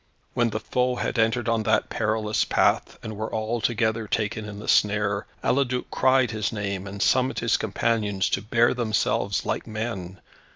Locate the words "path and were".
2.43-3.31